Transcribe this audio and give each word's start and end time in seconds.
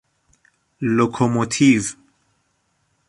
لوکو 0.95 1.25
موتیو 1.33 1.81